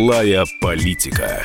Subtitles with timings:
[0.00, 1.42] Злая политика.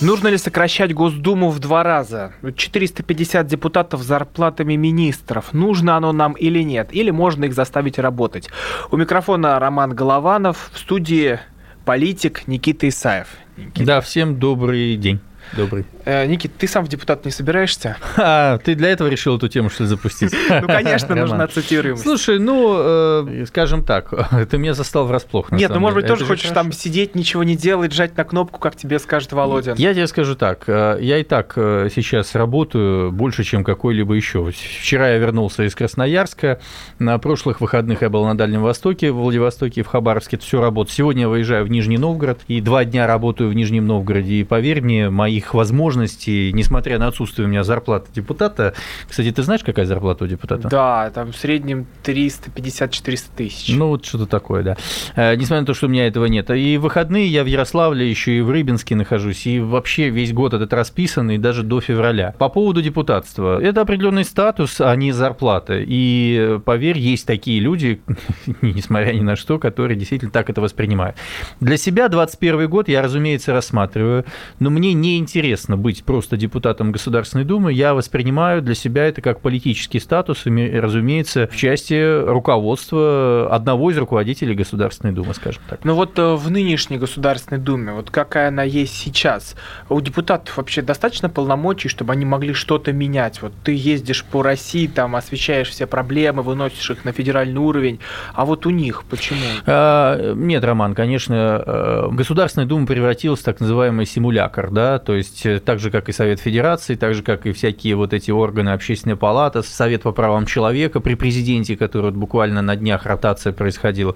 [0.00, 2.32] Нужно ли сокращать Госдуму в два раза?
[2.56, 5.52] 450 депутатов с зарплатами министров.
[5.52, 6.88] Нужно оно нам или нет?
[6.92, 8.48] Или можно их заставить работать?
[8.90, 11.38] У микрофона Роман Голованов, в студии
[11.84, 13.28] политик Никита Исаев.
[13.58, 13.84] Никита.
[13.84, 15.20] Да, всем добрый день.
[15.56, 15.84] Добрый.
[16.04, 17.96] Э, Никит, ты сам в депутат не собираешься?
[18.24, 20.32] А, ты для этого решил эту тему, что ли, запустить?
[20.48, 22.02] Ну, конечно, нужна цитируемость.
[22.02, 24.12] Слушай, ну, э, скажем так,
[24.48, 25.50] ты меня застал врасплох.
[25.50, 28.76] Нет, ну, может быть, тоже хочешь там сидеть, ничего не делать, жать на кнопку, как
[28.76, 29.74] тебе скажет Володя.
[29.76, 34.50] Я тебе скажу так, э, я и так сейчас работаю больше, чем какой-либо еще.
[34.50, 36.60] Вчера я вернулся из Красноярска,
[36.98, 40.96] на прошлых выходных я был на Дальнем Востоке, в Владивостоке в Хабаровске, это все работает.
[40.96, 44.80] Сегодня я выезжаю в Нижний Новгород, и два дня работаю в Нижнем Новгороде, и поверь
[44.80, 48.74] мне, моих возможностей, несмотря на отсутствие у меня зарплаты депутата.
[49.08, 50.68] Кстати, ты знаешь, какая зарплата у депутата?
[50.68, 53.74] Да, там в среднем 350-400 тысяч.
[53.74, 54.76] Ну, вот что-то такое, да.
[55.16, 56.50] Э, несмотря на то, что у меня этого нет.
[56.50, 60.52] И в выходные я в Ярославле, еще и в Рыбинске нахожусь, и вообще весь год
[60.52, 62.34] этот расписан, и даже до февраля.
[62.38, 63.58] По поводу депутатства.
[63.58, 65.78] Это определенный статус, а не зарплата.
[65.78, 68.02] И, поверь, есть такие люди,
[68.60, 71.16] несмотря ни на что, которые действительно так это воспринимают.
[71.60, 74.26] Для себя 21 год я, разумеется, рассматриваю,
[74.58, 75.31] но мне не интересно
[75.76, 77.72] быть просто депутатом Государственной Думы.
[77.72, 83.98] Я воспринимаю для себя это как политический статус, и, разумеется, в части руководства одного из
[83.98, 85.80] руководителей Государственной Думы, скажем так.
[85.84, 89.56] Ну вот э, в нынешней Государственной Думе, вот какая она есть сейчас,
[89.88, 93.42] у депутатов вообще достаточно полномочий, чтобы они могли что-то менять?
[93.42, 98.00] Вот ты ездишь по России, там освещаешь все проблемы, выносишь их на федеральный уровень,
[98.34, 99.40] а вот у них почему?
[99.66, 105.60] А, нет, Роман, конечно, Государственная Дума превратилась в так называемый симулятор, да, то есть э,
[105.60, 109.16] так же, как и Совет Федерации, так же, как и всякие вот эти органы Общественной
[109.16, 114.14] палаты, Совет по правам человека при президенте, который вот буквально на днях ротация происходила.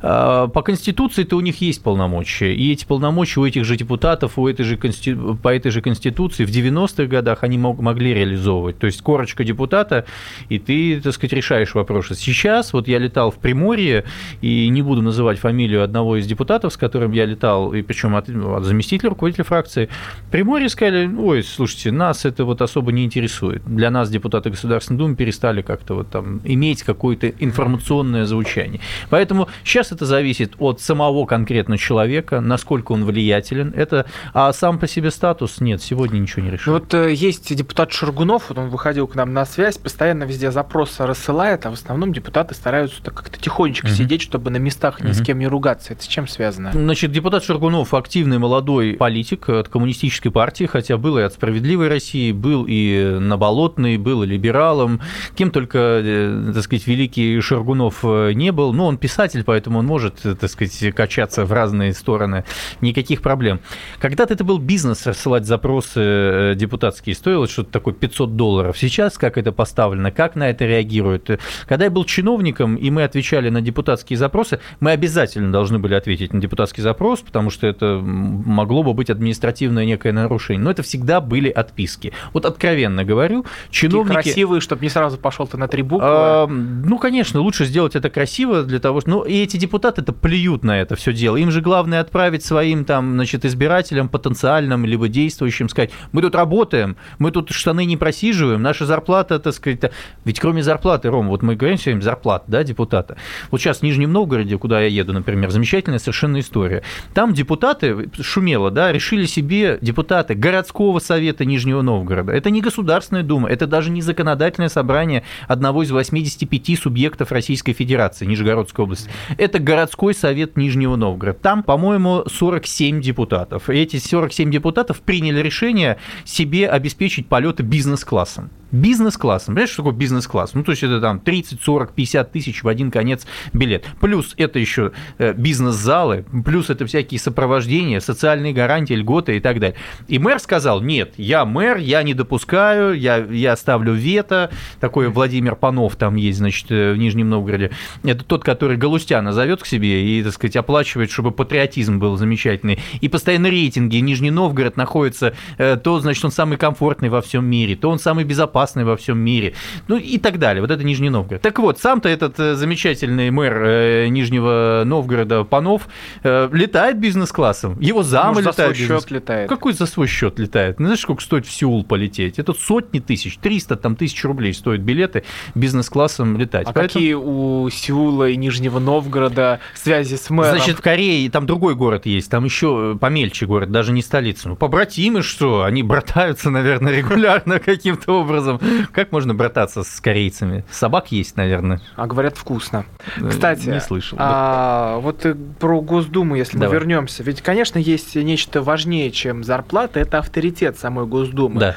[0.00, 4.48] А, по Конституции-то у них есть полномочия, и эти полномочия у этих же депутатов, у
[4.48, 5.38] этой же конститу...
[5.42, 8.78] по этой же Конституции в 90-х годах они могли реализовывать.
[8.78, 10.06] То есть корочка депутата,
[10.48, 12.14] и ты, так сказать, решаешь вопросы.
[12.14, 14.04] Сейчас вот я летал в Приморье,
[14.40, 18.28] и не буду называть фамилию одного из депутатов, с которым я летал, и причем от,
[18.28, 19.88] от заместителя руководителя фракции,
[20.32, 23.62] Приморье сказали, ой, слушайте, нас это вот особо не интересует.
[23.66, 28.80] Для нас депутаты Государственной Думы перестали как-то вот там иметь какое-то информационное звучание.
[29.10, 33.74] Поэтому сейчас это зависит от самого конкретно человека, насколько он влиятелен.
[33.76, 36.72] Это, а сам по себе статус нет, сегодня ничего не решил.
[36.72, 40.50] Ну, вот э, есть депутат Шаргунов, вот он выходил к нам на связь, постоянно везде
[40.50, 43.94] запросы рассылает, а в основном депутаты стараются как-то тихонечко угу.
[43.94, 45.12] сидеть, чтобы на местах ни угу.
[45.12, 45.92] с кем не ругаться.
[45.92, 46.72] Это с чем связано?
[46.72, 52.32] Значит, депутат Шаргунов активный молодой политик от коммунистической партии, хотя был и от «Справедливой России»,
[52.32, 55.00] был и на Болотной, был и либералом,
[55.34, 58.72] кем только, э, так сказать, великий Шаргунов э, не был.
[58.72, 62.44] Но он писатель, поэтому он может, так сказать, качаться в разные стороны.
[62.80, 63.60] Никаких проблем.
[63.98, 68.78] Когда-то это был бизнес рассылать запросы э, депутатские, стоило что-то такое 500 долларов.
[68.78, 71.30] Сейчас как это поставлено, как на это реагируют?
[71.66, 76.32] Когда я был чиновником, и мы отвечали на депутатские запросы, мы обязательно должны были ответить
[76.32, 80.62] на депутатский запрос, потому что это могло бы быть административное некое нарушение.
[80.62, 82.12] Но это всегда были отписки.
[82.32, 84.14] Вот откровенно говорю, чиновники...
[84.14, 86.06] Такие красивые, чтобы не сразу пошел ты на три буквы.
[86.08, 89.10] А, ну, конечно, лучше сделать это красиво для того, что...
[89.10, 91.36] Ну, и эти депутаты-то плюют на это все дело.
[91.36, 96.96] Им же главное отправить своим там, значит, избирателям потенциальным, либо действующим, сказать, мы тут работаем,
[97.18, 99.92] мы тут штаны не просиживаем, наша зарплата, так сказать...
[100.24, 103.16] Ведь кроме зарплаты, Ром, вот мы говорим все время зарплата, да, депутата.
[103.50, 106.82] Вот сейчас в Нижнем Новгороде, куда я еду, например, замечательная совершенно история.
[107.14, 110.01] Там депутаты, шумело, да, решили себе депутаты
[110.34, 112.32] городского совета Нижнего Новгорода.
[112.32, 118.26] Это не Государственная Дума, это даже не законодательное собрание одного из 85 субъектов Российской Федерации,
[118.26, 119.10] Нижегородской области.
[119.38, 121.38] Это городской совет Нижнего Новгорода.
[121.38, 123.70] Там, по-моему, 47 депутатов.
[123.70, 129.54] И эти 47 депутатов приняли решение себе обеспечить полеты бизнес-классом бизнес-классом.
[129.54, 130.54] Понимаешь, что такое бизнес-класс?
[130.54, 133.84] Ну, то есть это там 30, 40, 50 тысяч в один конец билет.
[134.00, 139.76] Плюс это еще э, бизнес-залы, плюс это всякие сопровождения, социальные гарантии, льготы и так далее.
[140.08, 144.50] И мэр сказал, нет, я мэр, я не допускаю, я, я ставлю вето.
[144.80, 147.70] Такой Владимир Панов там есть, значит, э, в Нижнем Новгороде.
[148.02, 152.78] Это тот, который Галустяна зовет к себе и, так сказать, оплачивает, чтобы патриотизм был замечательный.
[153.02, 157.76] И постоянно рейтинги Нижний Новгород находится, э, то, значит, он самый комфортный во всем мире,
[157.76, 159.54] то он самый безопасный опасный во всем мире.
[159.88, 160.60] Ну и так далее.
[160.62, 161.42] Вот это Нижний Новгород.
[161.42, 165.88] Так вот, сам-то этот э, замечательный мэр э, Нижнего Новгорода Панов
[166.22, 167.76] э, летает бизнес-классом.
[167.80, 168.76] Его замы Может, за летают.
[168.76, 169.48] свой бизнес- счет летает.
[169.48, 170.78] Какой за свой счет летает?
[170.78, 172.38] Ну, Знаешь, сколько стоит в Сеул полететь?
[172.38, 175.24] Это сотни тысяч, 300 там, тысяч рублей стоят билеты
[175.56, 176.68] бизнес-классом летать.
[176.68, 180.56] А Поэтому- какие у Сеула и Нижнего Новгорода связи с мэром?
[180.56, 184.50] Значит, в Корее там другой город есть, там еще помельче город, даже не столица.
[184.50, 185.62] Ну, побратимы что?
[185.64, 188.51] Они братаются, наверное, регулярно каким-то образом.
[188.92, 190.64] Как можно брататься с корейцами?
[190.70, 191.80] Собак есть, наверное.
[191.96, 192.84] А говорят, вкусно.
[193.28, 194.16] Кстати, не слышал.
[194.20, 196.68] А, вот э, про Госдуму, если Давай.
[196.68, 197.22] мы вернемся.
[197.22, 201.60] Ведь, конечно, есть нечто важнее, чем зарплата, это авторитет самой Госдумы.
[201.60, 201.76] Да.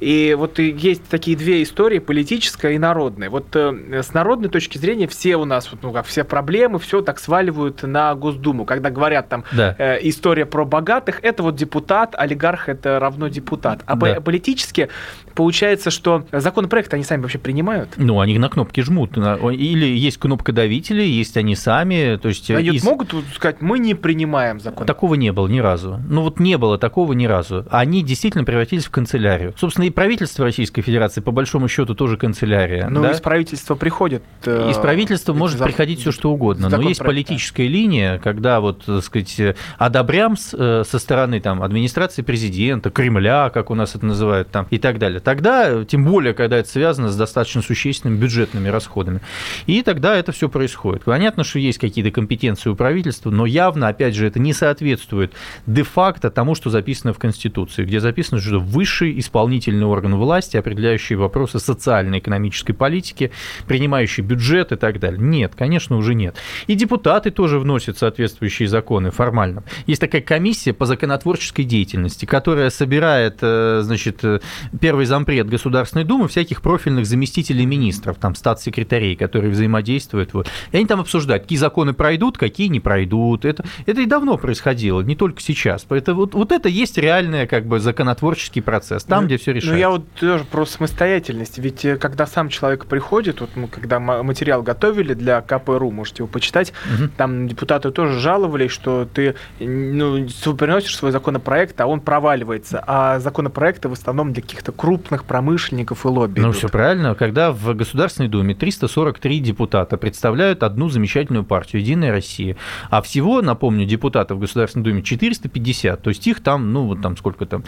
[0.00, 3.30] И вот есть такие две истории, политическая и народная.
[3.30, 7.00] Вот э, с народной точки зрения все у нас, вот, ну, как все проблемы, все
[7.00, 8.64] так сваливают на Госдуму.
[8.66, 9.74] Когда говорят там Да.
[9.78, 13.82] э, история про богатых, это вот депутат, олигарх это равно депутат.
[13.86, 14.20] А Да.
[14.20, 14.88] политически
[15.36, 17.90] получается, что законопроекты они сами вообще принимают.
[17.96, 19.16] Ну, они на кнопки жмут.
[19.16, 22.16] Или есть кнопкодавители, есть они сами.
[22.16, 24.86] То есть Они из- могут сказать, мы не принимаем закон.
[24.86, 26.00] Такого не было ни разу.
[26.08, 27.64] Ну вот не было такого ни разу.
[27.70, 29.54] Они действительно превратились в канцелярию.
[29.58, 32.88] Собственно, и правительство Российской Федерации, по большому счету, тоже канцелярия.
[32.88, 33.10] Ну, да?
[33.12, 34.22] из правительства приходит...
[34.44, 38.60] э, Из правительства эти может зак- приходить все что угодно, но есть политическая линия, когда
[38.60, 43.94] вот, так сказать, э, одобрям э, со стороны там администрации президента, Кремля, как у нас
[43.94, 45.20] это называют там и так далее.
[45.26, 49.20] Тогда, тем более, когда это связано с достаточно существенными бюджетными расходами,
[49.66, 51.02] и тогда это все происходит.
[51.02, 55.32] Понятно, что есть какие-то компетенции у правительства, но явно, опять же, это не соответствует
[55.66, 61.58] де-факто тому, что записано в Конституции, где записано, что высший исполнительный орган власти, определяющий вопросы
[61.58, 63.32] социально-экономической политики,
[63.66, 65.20] принимающий бюджет и так далее.
[65.20, 66.36] Нет, конечно, уже нет.
[66.68, 69.64] И депутаты тоже вносят соответствующие законы формально.
[69.88, 74.38] Есть такая комиссия по законотворческой деятельности, которая собирает, э, значит, э,
[74.80, 80.34] первый зампред Государственной Думы всяких профильных заместителей министров, там, статс-секретарей, которые взаимодействуют.
[80.34, 80.46] Вот.
[80.72, 83.44] И они там обсуждают, какие законы пройдут, какие не пройдут.
[83.46, 85.86] Это, это и давно происходило, не только сейчас.
[85.88, 89.72] Это, вот, вот это есть реальный как бы законотворческий процесс, там, Ну, где все решается.
[89.72, 91.56] Ну, я вот тоже про самостоятельность.
[91.58, 96.22] Ведь э, когда сам человек приходит, вот мы когда ма- материал готовили для КПРУ, можете
[96.24, 97.10] его почитать, Мгм.
[97.16, 100.26] там депутаты тоже жаловались, что ты ну,
[100.58, 102.84] приносишь свой законопроект, а он проваливается.
[102.86, 106.40] А законопроекты в основном для каких-то крупных промышленников и лобби.
[106.40, 106.56] Ну, идут.
[106.56, 107.14] все правильно.
[107.14, 112.56] Когда в Государственной Думе 343 депутата представляют одну замечательную партию «Единая Россия»,
[112.90, 117.16] а всего, напомню, депутатов в Государственной Думе 450, то есть их там, ну, вот там
[117.16, 117.64] сколько там,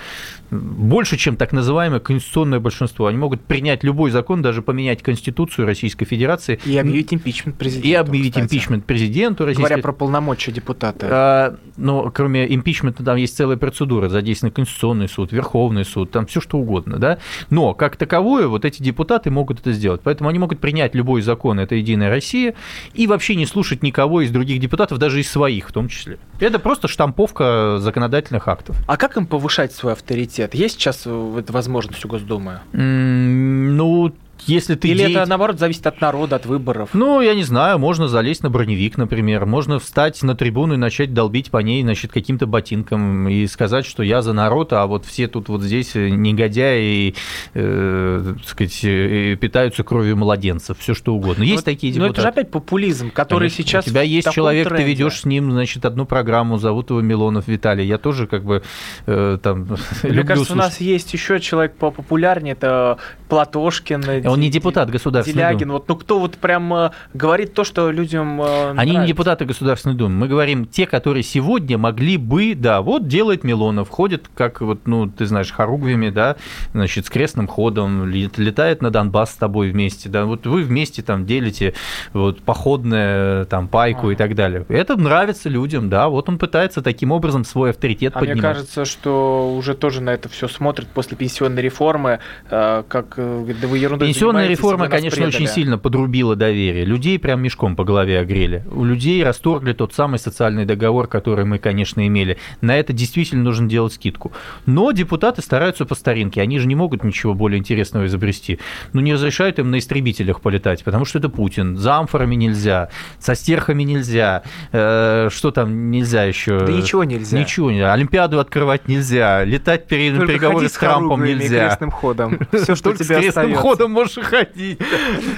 [0.51, 3.07] больше, чем так называемое конституционное большинство.
[3.07, 7.89] Они могут принять любой закон, даже поменять Конституцию Российской Федерации И объявить импичмент президенту.
[7.89, 8.45] и объявить кстати.
[8.45, 11.07] импичмент президенту Российской Говоря про полномочия депутата.
[11.11, 16.41] а, но кроме импичмента там есть целая процедура, задействован Конституционный суд, Верховный суд, там все
[16.41, 17.19] что угодно, да.
[17.51, 21.61] Но как таковое вот эти депутаты могут это сделать, поэтому они могут принять любой закон,
[21.61, 22.55] это Единая Россия,
[22.95, 26.19] и вообще не слушать никого из других депутатов, даже из своих в том числе.
[26.41, 28.77] Это просто штамповка законодательных актов.
[28.87, 30.55] А как им повышать свой авторитет?
[30.55, 32.61] Есть сейчас э, возможность у Госдумы?
[32.73, 34.13] М, Ну,
[34.47, 36.91] если ты Или деятель- это, наоборот, зависит от народа, от выборов?
[36.93, 41.13] Ну, я не знаю, можно залезть на броневик, например, можно встать на трибуну и начать
[41.15, 45.27] долбить по ней, значит, каким-то ботинком и сказать, что я за народ, а вот все
[45.29, 47.15] тут вот здесь негодяи,
[47.55, 51.43] э, так сказать, э, питаются кровью младенцев, все что угодно.
[51.43, 52.13] Есть Вот, такие Но депутаты.
[52.13, 53.65] это же опять популизм, который Конечно.
[53.65, 54.93] сейчас У тебя есть человек, ты тренде.
[54.93, 57.87] ведешь с ним, значит, одну программу, зовут его Милонов Виталий.
[57.87, 58.63] Я тоже как бы
[59.07, 59.65] э, там
[60.03, 60.81] Мне люблю кажется, у нас слушать.
[60.87, 62.99] есть еще человек популярнее, это
[63.29, 64.03] Платошкин.
[64.33, 65.59] Он не депутат Государственной Делягин.
[65.69, 65.73] Думы.
[65.75, 69.95] Вот, ну кто вот прям э, говорит то, что людям э, Они не депутаты Государственной
[69.97, 70.15] Думы.
[70.17, 75.09] Мы говорим те, которые сегодня могли бы, да, вот делает Милонов, ходит как вот, ну,
[75.09, 76.37] ты знаешь, хоругвями, да,
[76.73, 81.03] значит, с крестным ходом, лет- летает на Донбасс с тобой вместе, да, вот вы вместе
[81.03, 81.75] там делите
[82.13, 84.25] вот походное, там, пайку и Ага.
[84.25, 84.65] так далее.
[84.69, 88.53] Это нравится людям, да, вот он пытается таким образом свой авторитет А мне поднимать.
[88.57, 92.19] кажется, что уже тоже на это все смотрят после пенсионной реформы,
[92.51, 95.55] э, как говорит, да вы ерундой Пенсионная реформа, конечно, очень предали.
[95.55, 96.85] сильно подрубила доверие.
[96.85, 98.65] Людей прям мешком по голове огрели.
[98.71, 102.39] У людей расторгли тот самый социальный договор, который мы, конечно, имели.
[102.61, 104.33] На это действительно нужно делать скидку.
[104.67, 106.43] Но депутаты стараются по старинке.
[106.43, 108.59] Они же не могут ничего более интересного изобрести.
[108.93, 111.77] Ну, не разрешают им на истребителях полетать, потому что это Путин.
[111.77, 114.43] За амфорами нельзя, со стерхами нельзя.
[114.73, 116.61] Э, что там нельзя еще?
[116.67, 117.39] Да ничего нельзя.
[117.39, 117.93] Ничего нельзя.
[117.93, 119.45] Олимпиаду открывать нельзя.
[119.45, 121.69] Летать перед переговоры с Трампом нельзя.
[121.69, 122.39] крестным ходом.
[122.53, 124.81] Все, что тебе крестным ходом можно тоже ходить.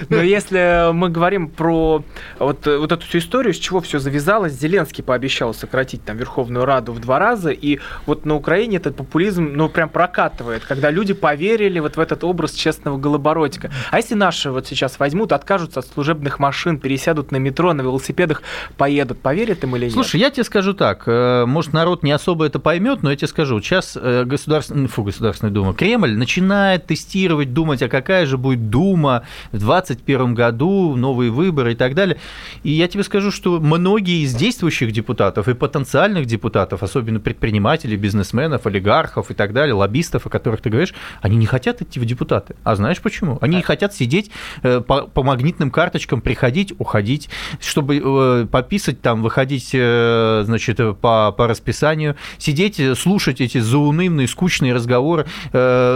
[0.08, 2.04] Но если мы говорим про
[2.38, 6.92] вот, вот эту всю историю, с чего все завязалось, Зеленский пообещал сократить там Верховную Раду
[6.92, 11.78] в два раза, и вот на Украине этот популизм, ну, прям прокатывает, когда люди поверили
[11.80, 13.70] вот в этот образ честного голобородика.
[13.90, 18.42] А если наши вот сейчас возьмут, откажутся от служебных машин, пересядут на метро, на велосипедах,
[18.76, 19.94] поедут, поверят им или нет?
[19.94, 23.28] Слушай, я тебе скажу так, э, может, народ не особо это поймет, но я тебе
[23.28, 28.59] скажу, сейчас э, государственный, фу, Государственная Дума, Кремль начинает тестировать, думать, а какая же будет
[28.68, 32.18] Дума в 2021 году, новые выборы и так далее.
[32.62, 38.66] И я тебе скажу, что многие из действующих депутатов и потенциальных депутатов, особенно предпринимателей, бизнесменов,
[38.66, 42.56] олигархов и так далее, лоббистов, о которых ты говоришь, они не хотят идти в депутаты.
[42.64, 43.38] А знаешь почему?
[43.40, 44.30] Они не хотят сидеть
[44.62, 47.28] э, по, по магнитным карточкам, приходить, уходить,
[47.60, 54.74] чтобы э, пописать там, выходить, э, значит, по, по расписанию, сидеть, слушать эти заунывные, скучные
[54.74, 55.26] разговоры,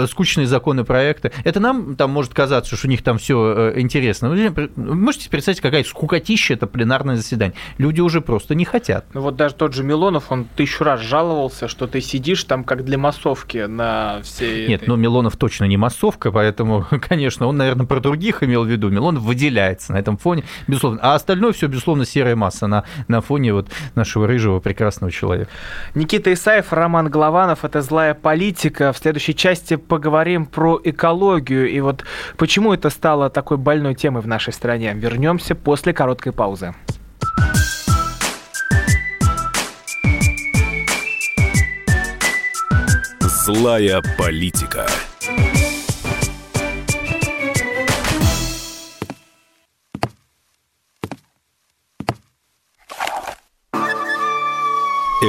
[0.09, 1.33] скучные законопроекты.
[1.45, 4.29] Это нам там может казаться, что у них там все интересно.
[4.29, 7.55] Вы можете представить, какая скукотища это пленарное заседание.
[7.79, 9.07] Люди уже просто не хотят.
[9.15, 12.85] Ну вот даже тот же Милонов, он тысячу раз жаловался, что ты сидишь там как
[12.85, 14.69] для массовки на всей...
[14.69, 14.89] Нет, этой...
[14.91, 18.91] ну Милонов точно не массовка, поэтому, конечно, он, наверное, про других имел в виду.
[18.91, 21.01] Милонов выделяется на этом фоне, безусловно.
[21.03, 25.51] А остальное все, безусловно, серая масса на, на фоне вот нашего рыжего прекрасного человека.
[25.95, 28.93] Никита Исаев, Роман Голованов, это «Злая политика».
[28.93, 32.05] В следующей части поговорим про экологию и вот
[32.37, 34.93] почему это стало такой больной темой в нашей стране.
[34.95, 36.75] Вернемся после короткой паузы.
[43.21, 44.87] Злая политика.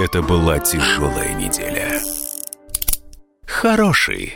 [0.04, 2.02] Это была тяжелая неделя.
[3.46, 4.36] Хороший.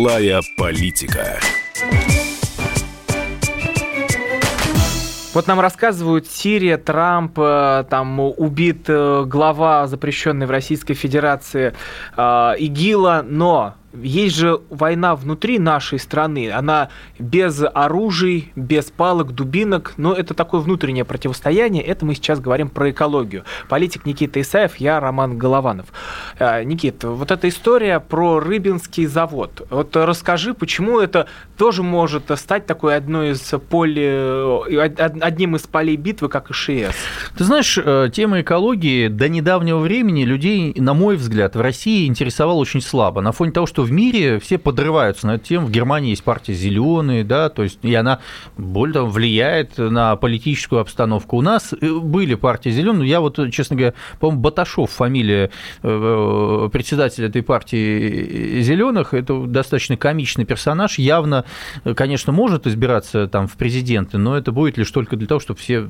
[0.00, 1.38] Злая политика.
[5.34, 11.74] Вот нам рассказывают, Сирия, Трамп, э, там убит э, глава запрещенной в Российской Федерации
[12.16, 19.94] э, ИГИЛа, но есть же война внутри нашей страны, она без оружий, без палок, дубинок,
[19.96, 23.44] но это такое внутреннее противостояние, это мы сейчас говорим про экологию.
[23.68, 25.86] Политик Никита Исаев, я Роман Голованов.
[26.38, 32.66] А, Никит, вот эта история про Рыбинский завод, вот расскажи, почему это тоже может стать
[32.66, 34.62] такой одной из поле,
[34.98, 36.94] одним из полей битвы, как и ШИЭС?
[37.36, 42.58] Ты знаешь, э, тема экологии до недавнего времени людей, на мой взгляд, в России интересовала
[42.58, 45.66] очень слабо, на фоне того, что что в мире все подрываются на эту тему.
[45.66, 48.20] В Германии есть партия «Зеленые», да, то есть и она
[48.58, 51.38] более того влияет на политическую обстановку.
[51.38, 55.50] У нас э, были партии «Зеленые», я вот, честно говоря, по-моему, Баташов, фамилия
[55.82, 55.88] э,
[56.66, 61.46] э, председателя этой партии «Зеленых», это достаточно комичный персонаж, явно,
[61.96, 65.88] конечно, может избираться там в президенты, но это будет лишь только для того, чтобы все,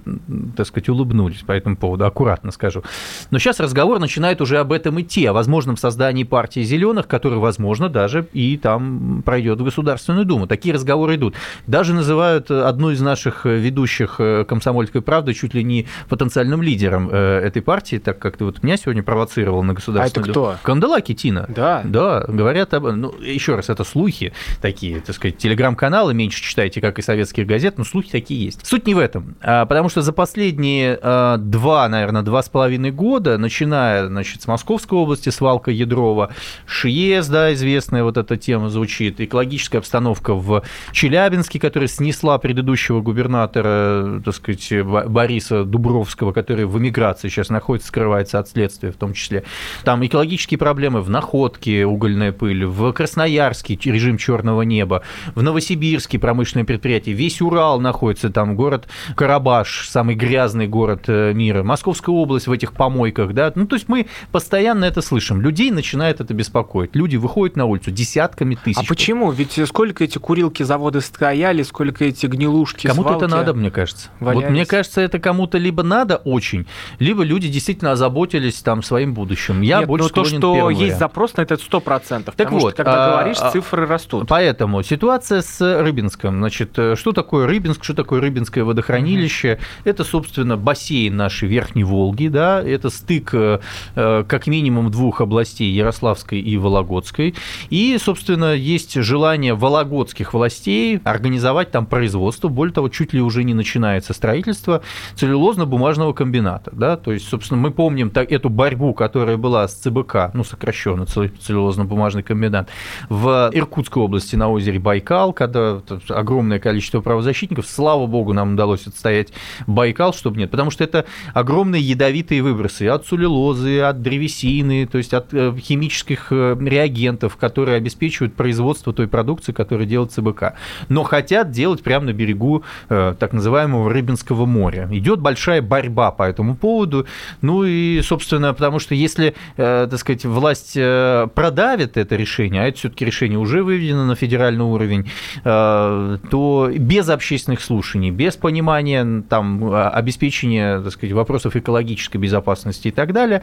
[0.56, 2.84] так сказать, улыбнулись по этому поводу, аккуратно скажу.
[3.32, 7.79] Но сейчас разговор начинает уже об этом идти, о возможном создании партии «Зеленых», которая, возможно,
[7.80, 10.46] возможно, даже и там пройдет в Государственную Думу.
[10.46, 11.34] Такие разговоры идут.
[11.66, 17.40] Даже называют одну из наших ведущих э, «Комсомольской правды» чуть ли не потенциальным лидером э,
[17.46, 20.56] этой партии, так как ты вот меня сегодня провоцировал на Государственную а это кто?
[20.62, 21.46] Канделаки Тина.
[21.48, 21.82] Да.
[21.84, 22.84] Да, говорят об...
[22.84, 27.78] Ну, еще раз, это слухи такие, так сказать, телеграм-каналы меньше читайте, как и советских газет,
[27.78, 28.66] но слухи такие есть.
[28.66, 30.96] Суть не в этом, а потому что за последние
[31.38, 36.30] два, наверное, два с половиной года, начиная, значит, с Московской области, свалка Ядрова,
[36.66, 39.20] ШИЕС, да, известный известная вот эта тема звучит.
[39.20, 47.28] Экологическая обстановка в Челябинске, которая снесла предыдущего губернатора, так сказать, Бориса Дубровского, который в эмиграции
[47.28, 49.44] сейчас находится, скрывается от следствия в том числе.
[49.84, 55.02] Там экологические проблемы в Находке, угольная пыль, в Красноярске режим черного неба,
[55.34, 61.62] в Новосибирске промышленное предприятие, весь Урал находится, там город Карабаш, самый грязный город э, мира,
[61.62, 65.40] Московская область в этих помойках, да, ну, то есть мы постоянно это слышим.
[65.40, 66.96] Людей начинает это беспокоить.
[66.96, 68.78] Люди выходят на улицу десятками тысяч.
[68.78, 69.30] А почему?
[69.30, 74.08] Ведь сколько эти курилки заводы стояли, сколько эти гнилушки, Кому-то это надо, мне кажется.
[74.18, 74.44] Валялись.
[74.44, 76.66] Вот мне кажется, это кому-то либо надо очень,
[76.98, 79.60] либо люди действительно озаботились там своим будущим.
[79.60, 82.24] Я Нет, больше но то, что есть запрос на это, это 100%.
[82.24, 84.26] Так потому вот, что, когда а, говоришь, а, цифры растут.
[84.28, 86.38] Поэтому ситуация с Рыбинском.
[86.38, 89.52] Значит, э, что такое Рыбинск, что такое Рыбинское водохранилище?
[89.52, 89.80] Mm-hmm.
[89.84, 93.60] Это, собственно, бассейн нашей Верхней Волги, да, это стык э,
[93.94, 97.34] э, как минимум двух областей, Ярославской и Вологодской.
[97.70, 102.48] И, собственно, есть желание вологодских властей организовать там производство.
[102.48, 104.82] Более того, чуть ли уже не начинается строительство
[105.16, 106.70] целлюлозно-бумажного комбината.
[106.74, 106.96] Да?
[106.96, 112.22] То есть, собственно, мы помним так, эту борьбу, которая была с ЦБК, ну, сокращенно целлюлозно-бумажный
[112.22, 112.68] комбинат,
[113.08, 119.32] в Иркутской области на озере Байкал, когда огромное количество правозащитников, слава богу, нам удалось отстоять
[119.66, 125.14] Байкал, чтобы нет, потому что это огромные ядовитые выбросы от целлюлозы, от древесины, то есть
[125.14, 130.54] от э, химических э, реагентов, которые обеспечивают производство той продукции, которую делает ЦБК.
[130.88, 134.88] Но хотят делать прямо на берегу э, так называемого Рыбинского моря.
[134.92, 137.06] Идет большая борьба по этому поводу.
[137.40, 143.04] Ну и, собственно, потому что если, так сказать, власть продавит это решение, а это все-таки
[143.04, 145.10] решение уже выведено на федеральный уровень,
[145.42, 153.12] то без общественных слушаний, без понимания там, обеспечения так сказать, вопросов экологической безопасности и так
[153.12, 153.42] далее,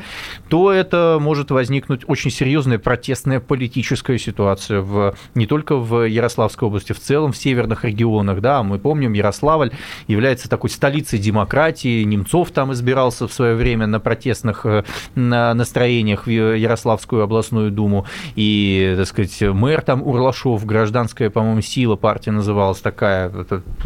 [0.49, 3.39] то это может возникнуть очень серьезная протестная
[3.77, 8.41] политическая ситуация в, не только в Ярославской области, в целом в северных регионах.
[8.41, 9.71] Да, мы помним, Ярославль
[10.07, 16.29] является такой столицей демократии, Немцов там избирался в свое время на протестных э, настроениях в
[16.31, 23.29] Ярославскую областную думу, и, так сказать, мэр там Урлашов, гражданская, по-моему, сила партия называлась такая,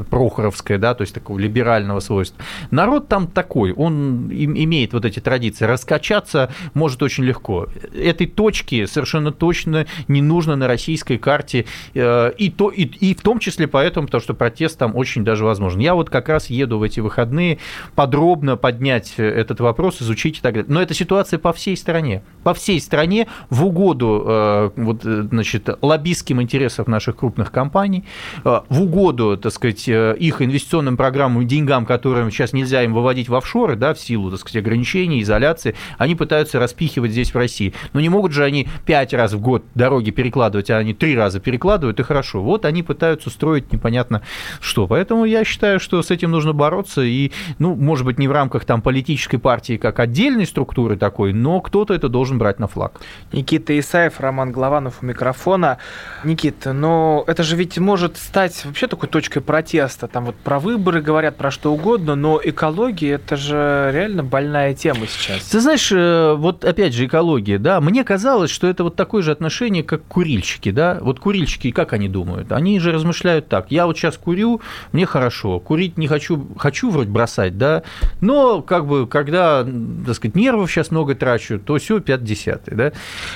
[0.10, 2.42] Прохоровская, да, то есть такого либерального свойства.
[2.72, 5.66] Народ там такой, он имеет вот эти традиции.
[5.66, 7.68] Раскачаться может очень легко.
[7.94, 13.22] Этой точки совершенно точно не нужно на российской карте, э, и, то, и, и в
[13.22, 15.80] том числе поэтому, потому что протест там очень даже возможен.
[15.80, 17.60] Я вот как раз еду в эти выходные
[17.96, 20.72] подробно поднять этот вопрос, изучить и так далее.
[20.72, 22.24] Но эта ситуация по всей стране.
[22.44, 28.06] По всей стране в угоду э, вот, значит, лоббистским интересам наших крупных компаний,
[28.44, 33.36] э, в угоду, так сказать, их инвестиционным программам, деньгам, которым сейчас нельзя им выводить в
[33.36, 37.74] офшоры, да, в силу, так сказать, ограничений, изоляции, они пытаются распихивать здесь в России.
[37.94, 41.40] Но не могут же они пять раз в год дороги перекладывать, а они три раза
[41.40, 42.42] перекладывают, и хорошо.
[42.42, 44.22] Вот они пытаются строить непонятно
[44.60, 44.88] что.
[44.88, 48.66] Поэтому я считаю, что с этим нужно бороться, и, ну, может быть, не в рамках
[48.66, 53.02] там политической партии как отдельной структуры такой, но кто-то это должен брать на флаг.
[53.32, 55.78] Никита Исаев, Роман Голованов у микрофона.
[56.24, 60.08] Никита, но это же ведь может стать вообще такой точкой протеста.
[60.08, 65.08] Там вот про выборы говорят, про что угодно, но экология это же реально больная тема
[65.08, 65.44] сейчас.
[65.50, 69.32] Ты знаешь, э, вот опять же экология, да, мне казалось, что это вот такое же
[69.32, 72.52] отношение, как курильщики, да, вот курильщики, как они думают?
[72.52, 77.10] Они же размышляют так, я вот сейчас курю, мне хорошо, курить не хочу, хочу вроде
[77.10, 77.84] бросать, да,
[78.22, 79.64] но как бы, когда,
[80.06, 82.92] так сказать, нервов сейчас много трачу, то все 5-10, да.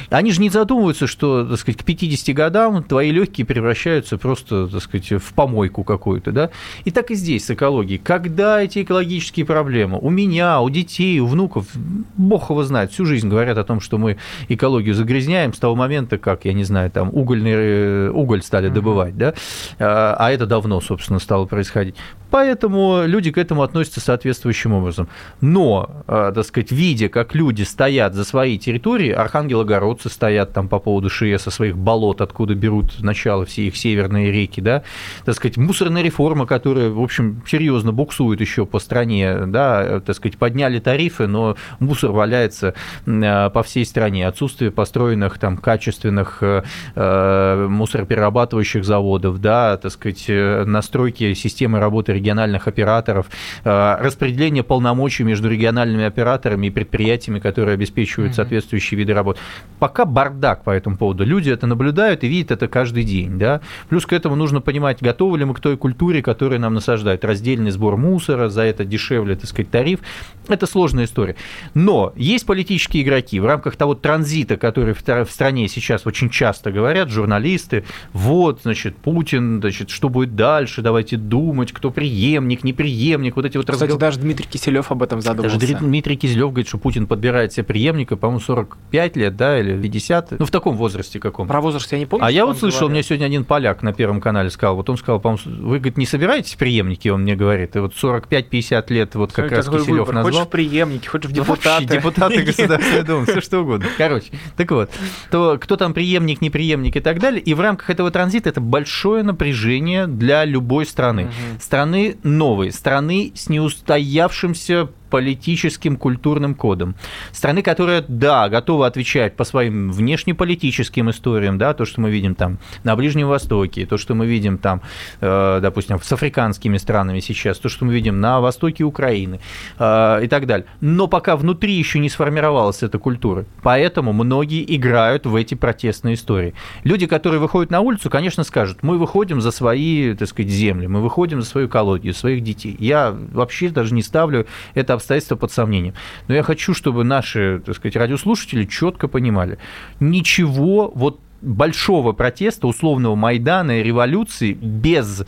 [0.10, 4.82] Они же не задумываются, что, так сказать, к 50 годам твои легкие превращаются просто, так
[4.82, 6.50] сказать, в помойку какую-то, да.
[6.84, 8.00] И так и здесь с экологией.
[8.00, 13.30] Когда эти экологические проблемы у меня, у детей, у внуков, бог его знает, всю жизнь
[13.30, 17.10] говорят о том, что мы экологию загрязняем с того момента, как, я не знаю, там
[17.14, 19.34] угольный, э, уголь стали добывать, да,
[19.80, 21.96] а, а это давно, собственно, стало происходить.
[22.32, 25.08] Поэтому люди к этому относятся соответствующим образом.
[25.42, 30.80] Но, э, так сказать, видя, как люди стоят за своей территорией, архангелогородцы стоят там по
[30.80, 34.84] поводу ШИЭ со своих болот, откуда берут начало все их северные реки, да,
[35.24, 40.38] так сказать, мусорная реформа, которая, в общем, серьезно буксует еще по стране, да, так сказать,
[40.38, 42.74] подняли тарифы, но мусор валяется
[43.06, 44.28] э, по всей стране.
[44.28, 46.05] Отсутствие построенных там качественных
[46.42, 50.26] э, мусороперерабатывающих заводов, да, так сказать,
[50.66, 53.28] настройки системы работы региональных операторов,
[53.64, 58.36] э, распределение полномочий между региональными операторами и предприятиями, которые обеспечивают mm-hmm.
[58.36, 59.38] соответствующие виды работ.
[59.80, 61.24] Пока бардак по этому поводу.
[61.24, 63.38] Люди это наблюдают и видят это каждый день.
[63.38, 63.62] Да?
[63.90, 67.24] Плюс к этому нужно понимать, готовы ли мы к той культуре, которую нам насаждают.
[67.24, 70.00] Раздельный сбор мусора, за это дешевле, так сказать, тариф.
[70.48, 71.36] Это сложная история.
[71.74, 77.10] Но есть политические игроки в рамках того транзита, который в стране сейчас очень часто говорят,
[77.10, 83.58] журналисты, вот, значит, Путин, значит, что будет дальше, давайте думать, кто преемник, неприемник, вот эти
[83.58, 84.00] вот Кстати, разговор...
[84.00, 85.60] даже Дмитрий Киселев об этом задумался.
[85.60, 89.82] Даже Дмитрий Киселев говорит, что Путин подбирает себе преемника, по-моему, по-моему, 45 лет, да, или
[89.82, 91.48] 50, ну, в таком возрасте каком.
[91.48, 92.26] Про возраст я не помню.
[92.26, 92.96] А я вот слышал, говорил.
[92.96, 96.06] мне сегодня один поляк на Первом канале сказал, вот он сказал, по-моему, вы, говорит, не
[96.06, 100.06] собираетесь преемники, он мне говорит, и вот 45-50 лет, вот как Смотри, раз Киселев.
[100.06, 100.46] Хочешь назвал.
[100.46, 101.86] в преемники, хочешь в Ну, вообще, депутаты.
[101.86, 103.88] депутаты Государственной Думы, все что угодно.
[103.98, 104.90] Короче, так вот,
[105.32, 107.40] то кто там преемник, не преемник и так далее.
[107.40, 111.30] И в рамках этого транзита это большое напряжение для любой страны.
[111.62, 116.94] Страны новой, страны с неустоявшимся политическим культурным кодом.
[117.32, 122.58] Страны, которая, да, готова отвечать по своим внешнеполитическим историям, да, то, что мы видим там
[122.84, 124.82] на Ближнем Востоке, то, что мы видим там,
[125.22, 129.40] э, допустим, с африканскими странами сейчас, то, что мы видим на востоке Украины
[129.80, 130.68] э, и так далее.
[130.82, 133.46] Но пока внутри еще не сформировалась эта культура.
[133.64, 136.56] Поэтому многие играют в эти протестные истории.
[136.84, 141.02] Люди, которые выходят на улицу, конечно, скажут, мы выходим за свои, так сказать, земли, мы
[141.02, 142.76] выходим за свою колодию, своих детей.
[142.80, 145.94] Я вообще даже не ставлю это обстоятельство под сомнением.
[146.28, 149.58] Но я хочу, чтобы наши, так сказать, радиослушатели четко понимали,
[150.00, 155.26] ничего вот большого протеста, условного Майдана и революции без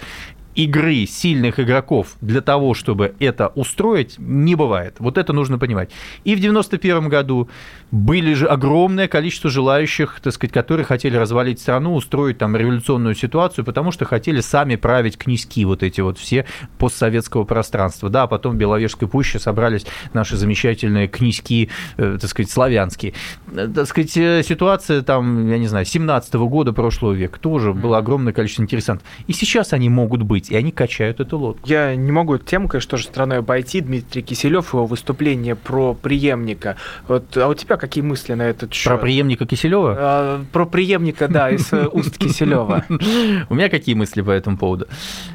[0.58, 4.96] игры сильных игроков для того, чтобы это устроить, не бывает.
[4.98, 5.92] Вот это нужно понимать.
[6.24, 7.48] И в 91 году
[7.92, 13.64] были же огромное количество желающих, так сказать, которые хотели развалить страну, устроить там революционную ситуацию,
[13.64, 16.46] потому что хотели сами править князьки вот эти вот все
[16.80, 18.10] постсоветского пространства.
[18.10, 23.14] Да, потом в Беловежской пуще собрались наши замечательные князьки, э, так сказать, славянские.
[23.54, 28.00] Э, Так сказать, э, ситуация там, я не знаю, 17 года прошлого века тоже было
[28.00, 29.08] огромное количество интересантов.
[29.28, 31.68] И сейчас они могут быть, и они качают эту лодку.
[31.68, 33.82] Я не могу эту тему, конечно, тоже страной обойти.
[33.82, 36.78] Дмитрий Киселев, его выступление про преемника.
[37.08, 38.92] Вот, а у тебя какие мысли на этот счет?
[38.92, 39.96] Про преемника Киселева?
[39.98, 42.86] А, про преемника, да, из э, уст Киселева.
[43.50, 44.88] У меня какие мысли по этому поводу?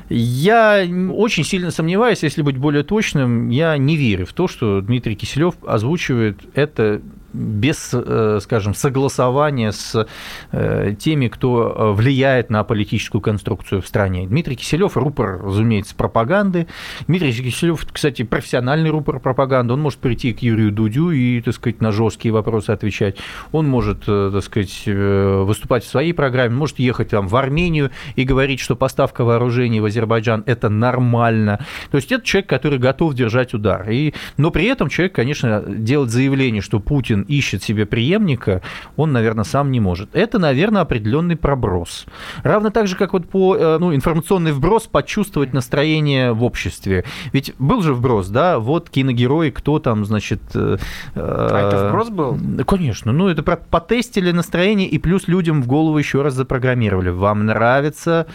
[0.08, 5.14] Я очень сильно сомневаюсь, если быть более точным, я не верю в то, что Дмитрий
[5.14, 7.00] Киселев озвучивает это
[7.32, 10.06] без, э, скажем, согласования с
[10.52, 14.26] э, теми, кто э, влияет на политическую конструкцию в стране.
[14.26, 16.66] Дмитрий Киселев рупор, разумеется, пропаганды.
[17.06, 19.74] Дмитрий Киселев, кстати, профессиональный рупор пропаганды.
[19.74, 23.16] Он может прийти к Юрию Дудю и, так сказать, на жесткие вопросы отвечать.
[23.52, 28.60] Он может, так сказать, выступать в своей программе, может ехать там в Армению и говорить,
[28.60, 31.64] что поставка вооружений в Азербайджан– это нормально.
[31.90, 33.88] То есть это человек, который готов держать удар.
[33.90, 38.62] И, но при этом человек, конечно, делать заявление, что Путин ищет себе преемника,
[38.96, 40.14] он, наверное, сам не может.
[40.14, 42.06] Это, наверное, определенный проброс.
[42.42, 47.04] Равно так же, как вот по э, ну, информационный вброс почувствовать настроение в обществе.
[47.32, 50.40] Ведь был же вброс, да, вот киногерой, кто там, значит...
[50.54, 50.76] э,
[51.14, 52.38] А это вброс был?
[52.66, 53.12] Конечно.
[53.12, 57.10] Ну, это потестили настроение и плюс людям в голову еще раз запрограммировали.
[57.10, 58.26] Вам нравится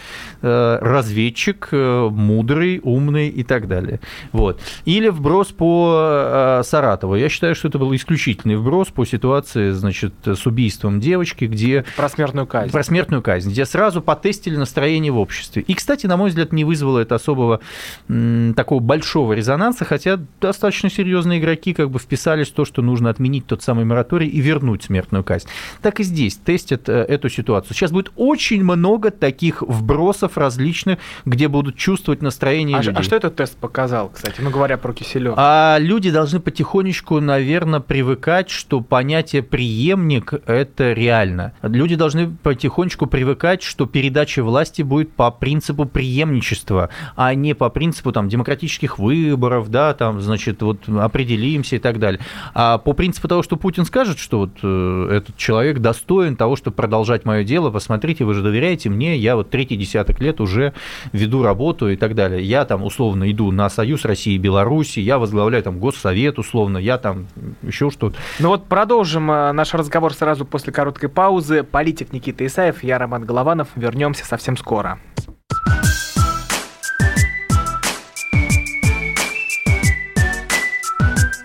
[0.42, 4.00] э, разведчик, э, мудрый, умный и так далее.
[4.32, 4.60] Вот.
[4.84, 7.16] Или вброс по э, Саратову.
[7.16, 12.08] Я считаю, что это был исключительный вброс по ситуации, значит, с убийством девочки, где Про
[12.08, 12.70] смертную казнь.
[12.70, 15.62] про смертную казнь, где сразу потестили настроение в обществе.
[15.66, 17.60] И, кстати, на мой взгляд, не вызвало это особого
[18.08, 23.10] м, такого большого резонанса, хотя достаточно серьезные игроки как бы вписались в то, что нужно
[23.10, 25.48] отменить тот самый мораторий и вернуть смертную казнь.
[25.82, 27.74] Так и здесь тестят э, эту ситуацию.
[27.74, 32.94] Сейчас будет очень много таких вбросов различных, где будут чувствовать настроение А, людей.
[32.98, 35.34] а что этот тест показал, кстати, ну говоря про Киселева?
[35.38, 41.52] А люди должны потихонечку, наверное, привыкать, что понятие преемник это реально.
[41.62, 48.12] Люди должны потихонечку привыкать, что передача власти будет по принципу преемничества, а не по принципу
[48.12, 52.20] там демократических выборов, да, там, значит, вот определимся и так далее.
[52.54, 56.76] А по принципу того, что Путин скажет, что вот э, этот человек достоин того, чтобы
[56.76, 60.74] продолжать мое дело, посмотрите, вы же доверяете мне, я вот третий десяток лет уже
[61.12, 62.42] веду работу и так далее.
[62.42, 66.98] Я там условно иду на Союз России и Беларуси, я возглавляю там Госсовет условно, я
[66.98, 67.26] там
[67.62, 68.16] еще что-то.
[68.38, 71.62] Ну вот продолжим э, наш разговор сразу после короткой паузы.
[71.62, 73.68] Политик Никита Исаев, я Роман Голованов.
[73.76, 74.98] Вернемся совсем скоро.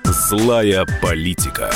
[0.06, 1.70] Злая политика.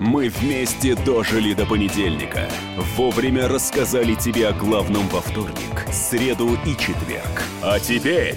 [0.00, 2.48] Мы вместе дожили до понедельника.
[2.96, 7.42] Вовремя рассказали тебе о главном во вторник, среду и четверг.
[7.62, 8.36] А теперь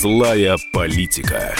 [0.00, 1.56] Злая политика.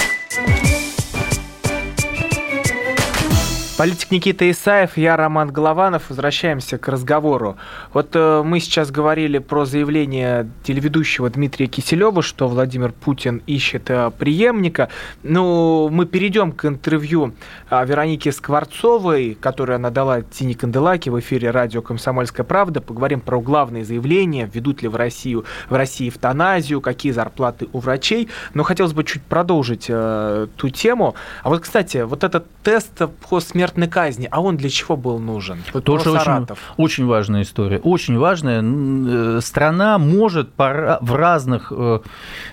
[3.79, 6.09] Политик Никита Исаев, я Роман Голованов.
[6.09, 7.59] Возвращаемся к разговору.
[7.93, 14.11] Вот э, мы сейчас говорили про заявление телеведущего Дмитрия Киселева, что Владимир Путин ищет э,
[14.19, 14.89] преемника.
[15.23, 17.35] Ну, мы перейдем к интервью
[17.71, 22.81] э, Вероники Скворцовой, которую она дала Тине Канделаке в эфире радио «Комсомольская правда».
[22.81, 28.29] Поговорим про главные заявления, ведут ли в Россию в России эвтаназию, какие зарплаты у врачей.
[28.55, 31.15] Но хотелось бы чуть продолжить э, ту тему.
[31.45, 35.19] А вот, кстати, вот этот тест по смерти смертной казни, а он для чего был
[35.19, 35.59] нужен?
[35.73, 37.79] Вот Тоже очень, очень важная история.
[37.79, 38.63] Очень важная.
[38.63, 42.01] Э, страна может в разных, э,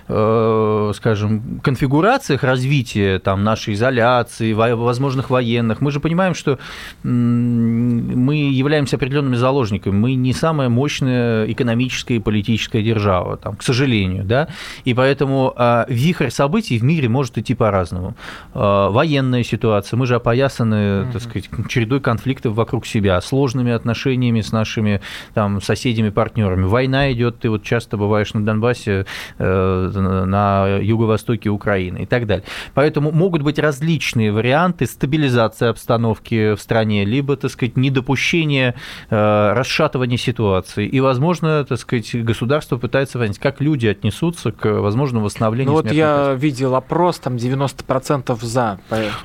[0.08, 5.80] э, скажем, конфигурациях развития там, нашей изоляции, возможных военных.
[5.80, 6.58] Мы же понимаем, что
[7.02, 9.94] мы являемся определенными заложниками.
[9.94, 14.24] Мы не самая мощная экономическая и политическая держава, там, к сожалению.
[14.24, 14.48] Да?
[14.84, 18.14] И поэтому а, вихрь событий в мире может идти по-разному.
[18.54, 19.96] А, военная ситуация.
[19.96, 25.00] Мы же опоясаны так сказать, чередой конфликтов вокруг себя, сложными отношениями с нашими
[25.34, 26.64] там, соседями, партнерами.
[26.64, 29.06] Война идет, ты вот часто бываешь на Донбассе,
[29.38, 32.44] э, на юго-востоке Украины и так далее.
[32.74, 38.74] Поэтому могут быть различные варианты стабилизации обстановки в стране, либо, так сказать, недопущение
[39.10, 40.86] э, расшатывания ситуации.
[40.86, 45.72] И, возможно, так сказать, государство пытается понять, как люди отнесутся к возможному восстановлению.
[45.72, 48.78] Ну вот я видел опрос, там 90% за.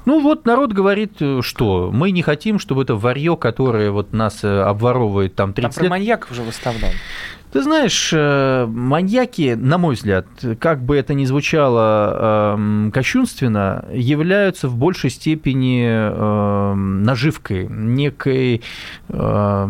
[0.05, 4.61] Ну вот народ говорит, что мы не хотим, чтобы это варье, которое вот нас э,
[4.61, 5.89] обворовывает там 30 там лет...
[5.89, 6.95] про маньяков уже выставляли.
[7.51, 10.25] Ты знаешь, э, маньяки, на мой взгляд,
[10.59, 18.61] как бы это ни звучало э, кощунственно, являются в большей степени э, наживкой, некой
[19.09, 19.67] э,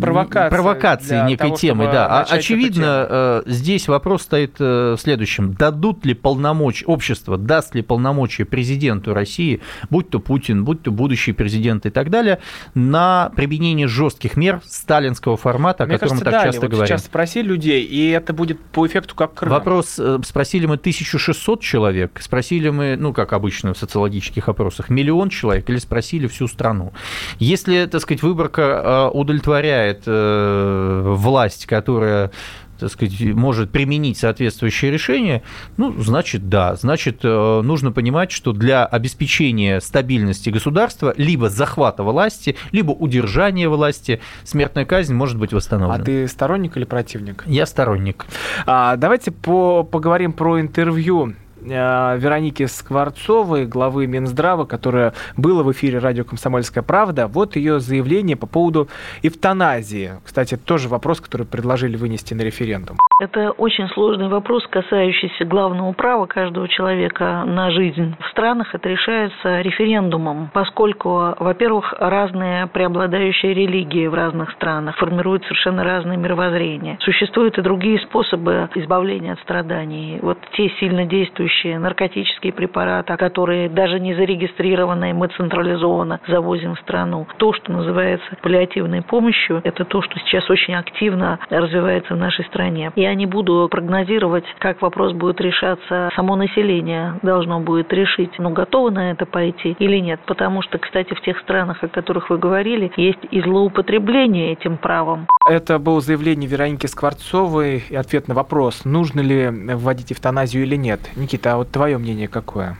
[0.00, 1.84] провокации, провокации некой темы.
[1.86, 2.06] Да.
[2.06, 5.54] А очевидно, э, здесь вопрос стоит э, в следующем.
[5.54, 11.32] Дадут ли полномочия, общество даст ли полномочия президенту России, будь то Путин, будь то будущий
[11.32, 12.38] президент и так далее,
[12.74, 16.88] на применение жестких мер сталинского формата, о Мне котором кажется, так часто вот говорим.
[16.88, 19.52] Сейчас спроси людей, и это будет по эффекту как Крым.
[19.52, 25.30] Вопрос, э, спросили мы 1600 человек, спросили мы, ну, как обычно в социологических опросах, миллион
[25.30, 26.92] человек, или спросили всю страну.
[27.38, 32.30] Если, так сказать, выборка э, удовлетворяет э, власть, которая
[32.78, 35.42] так сказать, может применить соответствующее решение,
[35.76, 36.76] ну, значит, да.
[36.76, 44.20] Значит, э, нужно понимать, что для обеспечения стабильности государства либо захвата власти, либо удержания власти
[44.44, 46.02] смертная казнь может быть восстановлена.
[46.02, 47.44] А ты сторонник или противник?
[47.46, 48.26] Я сторонник.
[48.66, 51.34] А, давайте по поговорим про интервью
[51.68, 57.26] Вероники Скворцовой, главы Минздрава, которая была в эфире радио «Комсомольская правда».
[57.26, 58.88] Вот ее заявление по поводу
[59.22, 60.12] эвтаназии.
[60.24, 62.96] Кстати, тоже вопрос, который предложили вынести на референдум.
[63.20, 68.14] Это очень сложный вопрос, касающийся главного права каждого человека на жизнь.
[68.20, 75.82] В странах это решается референдумом, поскольку, во-первых, разные преобладающие религии в разных странах формируют совершенно
[75.82, 76.96] разные мировоззрения.
[77.00, 80.20] Существуют и другие способы избавления от страданий.
[80.22, 86.80] Вот те сильно действующие действующие наркотические препараты, которые даже не зарегистрированы, мы централизованно завозим в
[86.80, 87.26] страну.
[87.38, 92.92] То, что называется паллиативной помощью, это то, что сейчас очень активно развивается в нашей стране.
[92.96, 96.10] Я не буду прогнозировать, как вопрос будет решаться.
[96.14, 100.20] Само население должно будет решить, ну, готово на это пойти или нет.
[100.26, 105.26] Потому что, кстати, в тех странах, о которых вы говорили, есть и злоупотребление этим правом.
[105.48, 111.00] Это было заявление Вероники Скворцовой и ответ на вопрос, нужно ли вводить эвтаназию или нет.
[111.16, 112.76] Никита, а вот твое мнение какое?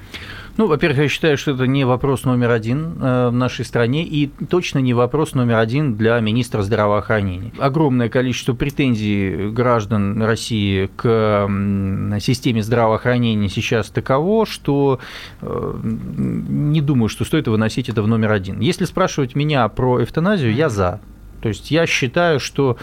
[0.59, 4.27] Ну, во-первых, я считаю, что это не вопрос номер один э, в нашей стране и
[4.51, 7.53] точно не вопрос номер один для министра здравоохранения.
[7.59, 11.49] Огромное количество претензий граждан России к
[12.21, 14.99] системе здравоохранения сейчас таково, что
[15.43, 18.59] э, не думаю, что стоит выносить это в номер один.
[18.59, 21.01] Если спрашивать меня про эвтаназию, я за.
[21.41, 22.77] То есть я считаю, что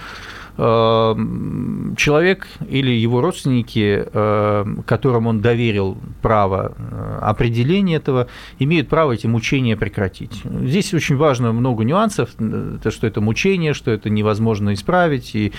[0.57, 8.25] человек или его родственники, эм, которым он доверил право э, определения этого,
[8.57, 10.41] имеют право эти мучения прекратить.
[10.43, 15.53] Здесь очень важно много нюансов, э, то, что это мучение, что это невозможно исправить и,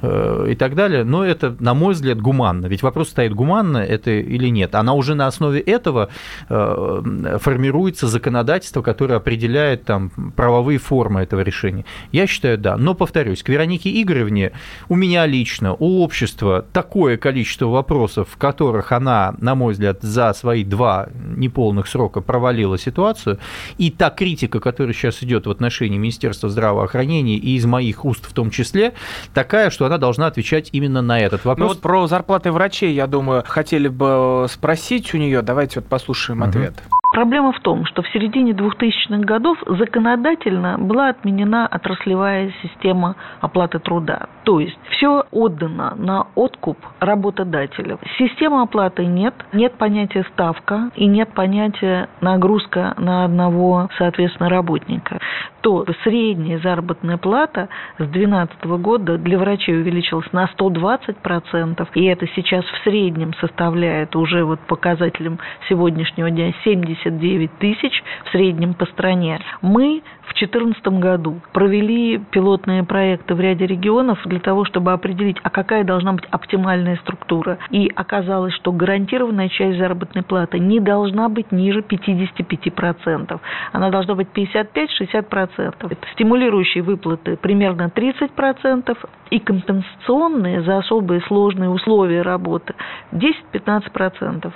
[0.00, 2.66] э, и так далее, но это, на мой взгляд, гуманно.
[2.66, 4.76] Ведь вопрос стоит, гуманно это или нет.
[4.76, 6.08] Она уже на основе этого
[6.48, 11.84] формируется законодательство, которое определяет там, правовые формы этого решения.
[12.12, 12.76] Я считаю, да.
[12.76, 14.52] Но, повторюсь, к Веронике Игоревне
[14.88, 20.32] у меня лично, у общества такое количество вопросов, в которых она, на мой взгляд, за
[20.34, 23.38] свои два неполных срока провалила ситуацию,
[23.78, 28.32] и та критика, которая сейчас идет в отношении Министерства здравоохранения и из моих уст в
[28.32, 28.94] том числе,
[29.34, 31.68] такая, что она должна отвечать именно на этот вопрос.
[31.68, 35.42] Ну вот про зарплаты врачей, я думаю, хотели бы спросить у нее.
[35.42, 36.48] Давайте вот послушаем угу.
[36.50, 36.74] ответ.
[37.12, 44.28] Проблема в том, что в середине 2000-х годов законодательно была отменена отраслевая система оплаты труда.
[44.44, 47.98] То есть все отдано на откуп работодателя.
[48.16, 55.20] Системы оплаты нет, нет понятия ставка и нет понятия нагрузка на одного, соответственно, работника.
[55.60, 62.64] То средняя заработная плата с 2012 года для врачей увеличилась на 120%, и это сейчас
[62.64, 69.40] в среднем составляет уже вот показателем сегодняшнего дня 70 79 тысяч в среднем по стране.
[69.60, 75.50] Мы в 2014 году провели пилотные проекты в ряде регионов для того, чтобы определить, а
[75.50, 77.58] какая должна быть оптимальная структура.
[77.70, 83.40] И оказалось, что гарантированная часть заработной платы не должна быть ниже 55%.
[83.72, 85.74] Она должна быть 55-60%.
[85.90, 88.96] Это стимулирующие выплаты примерно 30%
[89.30, 92.74] и компенсационные за особые сложные условия работы
[93.12, 94.52] 10-15%.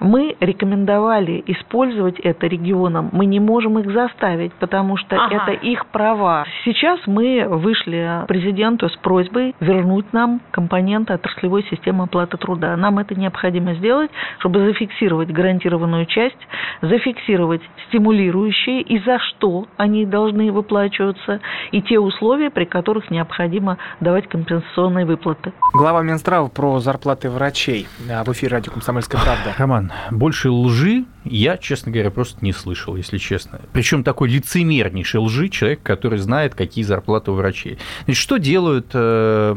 [0.00, 3.10] Мы рекомендовали использовать это регионам.
[3.12, 5.36] Мы не можем их заставить, потому что ага.
[5.36, 6.44] это их права.
[6.64, 12.76] Сейчас мы вышли президенту с просьбой вернуть нам компоненты отраслевой системы оплаты труда.
[12.76, 16.38] Нам это необходимо сделать, чтобы зафиксировать гарантированную часть,
[16.82, 21.40] зафиксировать стимулирующие и за что они должны выплачиваться,
[21.72, 25.52] и те условия, при которых необходимо давать компенсационные выплаты.
[25.72, 29.54] Глава Минздрава про зарплаты врачей в эфире радио «Комсомольская правда».
[29.58, 33.60] Роман, больше лжи я, честно говоря, просто не слышал, если честно.
[33.72, 37.78] Причем такой лицемернейший лжи человек, который знает, какие зарплаты у врачей.
[38.04, 38.88] Значит, что делают...
[38.92, 39.52] Э,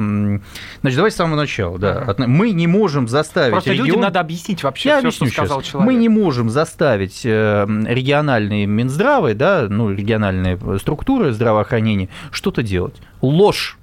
[0.82, 1.78] значит, давайте с самого начала.
[1.78, 2.16] Да.
[2.18, 3.52] Мы не можем заставить...
[3.52, 3.88] Просто регион...
[3.88, 5.72] людям надо объяснить вообще Я все, что сказал сейчас.
[5.72, 5.88] человек.
[5.92, 12.96] Мы не можем заставить э, региональные Минздравы, да, ну, региональные структуры здравоохранения что-то делать.
[13.22, 13.78] Ложь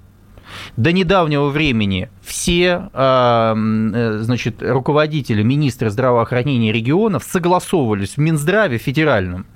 [0.77, 9.47] до недавнего времени все а, э, значит, руководители, министры здравоохранения регионов согласовывались в Минздраве федеральном.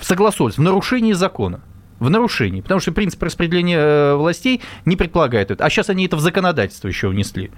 [0.00, 1.60] Согласовывались в нарушении закона
[2.00, 5.64] в нарушении, потому что принцип распределения э, властей не предполагает это.
[5.64, 7.52] А сейчас они это в законодательство еще внесли.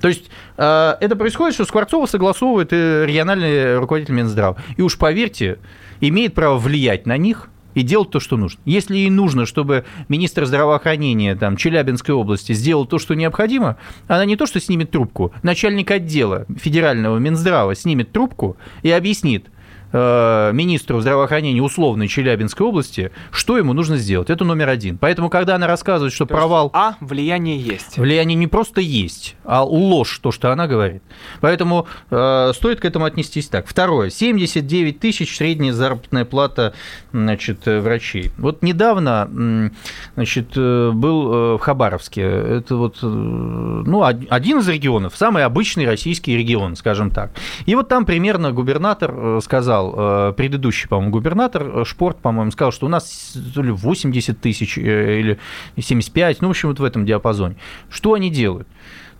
[0.00, 4.56] То есть э, это происходит, что Скворцова согласовывает региональный руководитель Минздрава.
[4.76, 5.58] И уж поверьте,
[6.00, 8.60] имеет право влиять на них и делать то, что нужно.
[8.64, 13.76] Если ей нужно, чтобы министр здравоохранения там, Челябинской области сделал то, что необходимо,
[14.06, 19.46] она не то, что снимет трубку, начальник отдела федерального Минздрава снимет трубку и объяснит–
[19.90, 24.28] Э, министру здравоохранения условной Челябинской области, что ему нужно сделать.
[24.28, 24.98] Это номер один.
[24.98, 26.70] Поэтому, когда она рассказывает, что то провал...
[26.74, 27.96] А, влияние есть.
[27.96, 31.02] Влияние не просто есть, а ложь, то, что она говорит.
[31.40, 33.66] Поэтому э, стоит к этому отнестись так.
[33.66, 34.10] Второе.
[34.10, 36.74] 79 тысяч средняя заработная плата
[37.12, 38.30] значит, врачей.
[38.36, 39.70] Вот недавно
[40.16, 42.20] значит, э, был э, в Хабаровске.
[42.22, 47.30] Это вот ну, один из регионов, самый обычный российский регион, скажем так.
[47.64, 52.72] И вот там примерно губернатор сказал, сказал, э, предыдущий, по-моему, губернатор, э, Шпорт, по-моему, сказал,
[52.72, 55.38] что у нас то ли 80 тысяч э, или
[55.78, 57.56] 75, ну, в общем, вот в этом диапазоне.
[57.90, 58.68] Что они делают?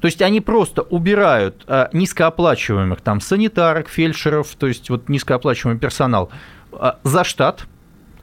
[0.00, 6.30] То есть они просто убирают низкооплачиваемых там санитарок, фельдшеров, то есть вот низкооплачиваемый персонал
[7.02, 7.66] за штат,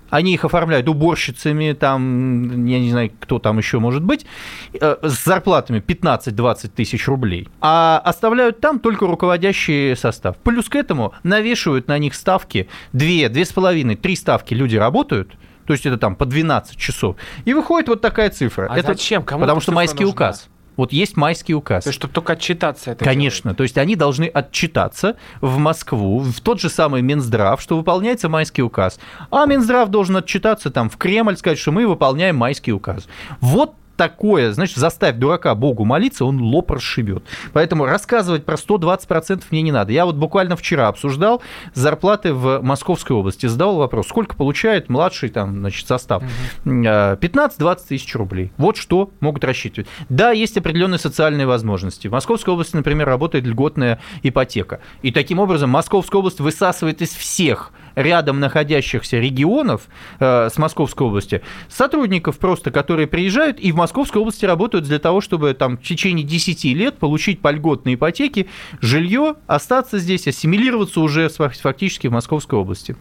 [0.09, 4.25] они их оформляют уборщицами, там, я не знаю, кто там еще может быть,
[4.73, 10.37] э, с зарплатами 15-20 тысяч рублей, а оставляют там только руководящий состав.
[10.37, 15.85] Плюс к этому навешивают на них ставки 2, 2,5, 3 ставки люди работают, то есть
[15.85, 17.15] это там по 12 часов,
[17.45, 18.67] и выходит вот такая цифра.
[18.69, 19.23] А это, зачем?
[19.23, 20.13] Кому потому что майский нужна?
[20.13, 20.49] указ.
[20.77, 21.83] Вот есть майский указ.
[21.85, 23.49] То есть, чтобы только отчитаться это Конечно.
[23.49, 23.57] Делает.
[23.57, 28.61] То есть, они должны отчитаться в Москву, в тот же самый Минздрав, что выполняется майский
[28.61, 28.99] указ.
[29.31, 33.07] А Минздрав должен отчитаться там в Кремль, сказать, что мы выполняем майский указ.
[33.39, 37.23] Вот такое, значит, заставь дурака Богу молиться, он лоб расшибет.
[37.53, 39.91] Поэтому рассказывать про 120% мне не надо.
[39.91, 41.41] Я вот буквально вчера обсуждал
[41.73, 46.23] зарплаты в Московской области, задал вопрос, сколько получает младший там, значит, состав?
[46.65, 48.51] 15-20 тысяч рублей.
[48.57, 49.87] Вот что могут рассчитывать.
[50.09, 52.07] Да, есть определенные социальные возможности.
[52.07, 54.79] В Московской области, например, работает льготная ипотека.
[55.01, 59.87] И таким образом Московская область высасывает из всех рядом находящихся регионов
[60.19, 65.21] э, с Московской области сотрудников просто, которые приезжают и в Московской области работают для того,
[65.21, 68.47] чтобы там в течение 10 лет получить по льготной ипотеке
[68.81, 72.95] жилье, остаться здесь, ассимилироваться уже фактически в Московской области.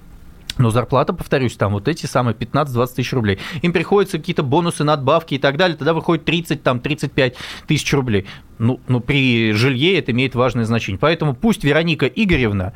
[0.56, 3.38] Но зарплата, повторюсь, там вот эти самые 15-20 тысяч рублей.
[3.62, 8.26] Им приходятся какие-то бонусы, надбавки и так далее, тогда выходит 30, там, 35 тысяч рублей.
[8.58, 10.98] Ну, ну, при жилье это имеет важное значение.
[10.98, 12.72] Поэтому пусть Вероника Игоревна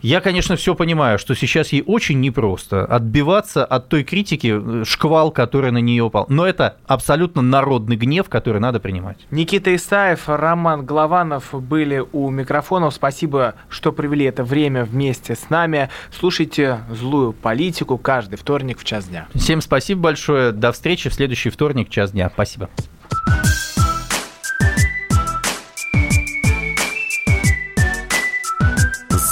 [0.00, 5.30] я, конечно, все понимаю, что сейчас ей очень непросто отбиваться от той критики, э, шквал,
[5.30, 6.26] который на нее упал.
[6.28, 9.18] Но это абсолютно народный гнев, который надо принимать.
[9.30, 12.94] Никита Исаев, Роман Главанов были у микрофонов.
[12.94, 15.88] Спасибо, что провели это время вместе с нами.
[16.10, 19.26] Слушайте «Злую политику» каждый вторник в час дня.
[19.34, 20.52] Всем спасибо большое.
[20.52, 22.30] До встречи в следующий вторник в час дня.
[22.32, 22.68] Спасибо.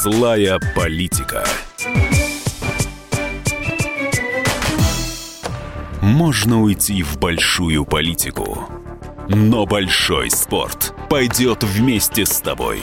[0.09, 1.45] Злая политика.
[6.01, 8.69] Можно уйти в большую политику,
[9.29, 12.83] но большой спорт пойдет вместе с тобой.